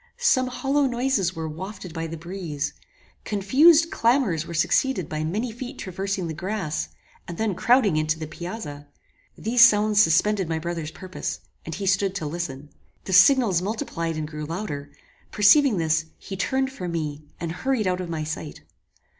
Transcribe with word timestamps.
Some 0.17 0.47
hollow 0.47 0.87
noises 0.87 1.35
were 1.35 1.47
wafted 1.47 1.93
by 1.93 2.07
the 2.07 2.17
breeze. 2.17 2.73
Confused 3.23 3.91
clamours 3.91 4.47
were 4.47 4.53
succeeded 4.55 5.07
by 5.07 5.23
many 5.23 5.51
feet 5.51 5.77
traversing 5.77 6.25
the 6.25 6.33
grass, 6.33 6.89
and 7.27 7.37
then 7.37 7.53
crowding 7.53 7.93
intO 7.97 8.17
the 8.17 8.25
piazza. 8.25 8.87
These 9.37 9.61
sounds 9.61 10.01
suspended 10.01 10.49
my 10.49 10.57
brother's 10.57 10.89
purpose, 10.89 11.41
and 11.67 11.75
he 11.75 11.85
stood 11.85 12.15
to 12.15 12.25
listen. 12.25 12.71
The 13.03 13.13
signals 13.13 13.61
multiplied 13.61 14.17
and 14.17 14.27
grew 14.27 14.45
louder; 14.45 14.91
perceiving 15.29 15.77
this, 15.77 16.05
he 16.17 16.35
turned 16.35 16.71
from 16.71 16.93
me, 16.93 17.23
and 17.39 17.51
hurried 17.51 17.85
out 17.85 18.01
of 18.01 18.09
my 18.09 18.23
sight. 18.23 18.61